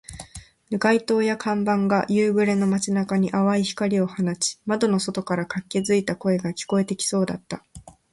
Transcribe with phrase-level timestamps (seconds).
[0.71, 7.63] 街灯や看板が夕暮れの街中に淡い光を放ち、窓の外から活気付いた声が聞こえてきそうだった